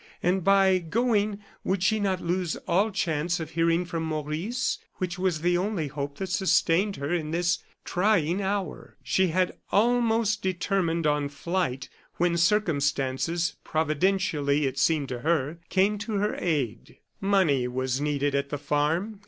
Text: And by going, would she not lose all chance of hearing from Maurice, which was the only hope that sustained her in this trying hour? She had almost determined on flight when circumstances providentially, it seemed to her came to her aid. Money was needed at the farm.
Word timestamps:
And 0.23 0.43
by 0.43 0.79
going, 0.79 1.41
would 1.63 1.83
she 1.83 1.99
not 1.99 2.21
lose 2.21 2.55
all 2.67 2.89
chance 2.89 3.39
of 3.39 3.51
hearing 3.51 3.85
from 3.85 4.01
Maurice, 4.01 4.79
which 4.95 5.19
was 5.19 5.41
the 5.41 5.59
only 5.59 5.89
hope 5.89 6.17
that 6.17 6.29
sustained 6.31 6.95
her 6.95 7.13
in 7.13 7.29
this 7.29 7.59
trying 7.85 8.41
hour? 8.41 8.97
She 9.03 9.27
had 9.27 9.55
almost 9.71 10.41
determined 10.41 11.05
on 11.05 11.29
flight 11.29 11.87
when 12.15 12.35
circumstances 12.35 13.57
providentially, 13.63 14.65
it 14.65 14.79
seemed 14.79 15.07
to 15.09 15.19
her 15.19 15.59
came 15.69 15.99
to 15.99 16.13
her 16.13 16.33
aid. 16.35 16.97
Money 17.19 17.67
was 17.67 18.01
needed 18.01 18.33
at 18.33 18.49
the 18.49 18.57
farm. 18.57 19.19